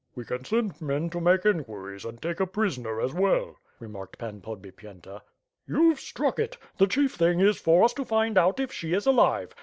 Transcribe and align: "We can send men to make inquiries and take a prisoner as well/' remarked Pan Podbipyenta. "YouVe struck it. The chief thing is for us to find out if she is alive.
"We 0.15 0.25
can 0.25 0.43
send 0.45 0.81
men 0.81 1.11
to 1.11 1.21
make 1.21 1.45
inquiries 1.45 2.05
and 2.05 2.19
take 2.19 2.39
a 2.39 2.47
prisoner 2.47 2.99
as 2.99 3.13
well/' 3.13 3.57
remarked 3.79 4.17
Pan 4.17 4.41
Podbipyenta. 4.41 5.21
"YouVe 5.67 5.99
struck 5.99 6.39
it. 6.39 6.57
The 6.79 6.87
chief 6.87 7.13
thing 7.13 7.39
is 7.39 7.61
for 7.61 7.83
us 7.83 7.93
to 7.93 8.05
find 8.05 8.35
out 8.35 8.59
if 8.59 8.71
she 8.73 8.93
is 8.93 9.05
alive. 9.05 9.53